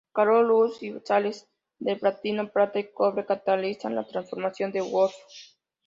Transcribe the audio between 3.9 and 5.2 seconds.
la transposición de Wolff.